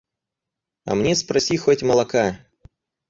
[0.85, 2.39] А мне спроси хоть молока.